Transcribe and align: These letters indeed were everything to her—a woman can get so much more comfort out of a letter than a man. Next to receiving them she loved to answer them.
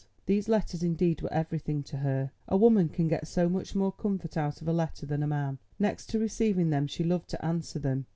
These 0.25 0.49
letters 0.49 0.81
indeed 0.81 1.21
were 1.21 1.31
everything 1.31 1.83
to 1.83 1.97
her—a 1.97 2.57
woman 2.57 2.89
can 2.89 3.07
get 3.07 3.27
so 3.27 3.47
much 3.47 3.75
more 3.75 3.91
comfort 3.91 4.35
out 4.35 4.59
of 4.59 4.67
a 4.67 4.73
letter 4.73 5.05
than 5.05 5.21
a 5.21 5.27
man. 5.27 5.59
Next 5.77 6.07
to 6.07 6.17
receiving 6.17 6.71
them 6.71 6.87
she 6.87 7.03
loved 7.03 7.29
to 7.29 7.45
answer 7.45 7.77
them. 7.77 8.07